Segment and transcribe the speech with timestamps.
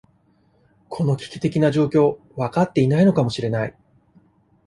[0.89, 3.77] この危機的状況、分かっていないのかもしれない。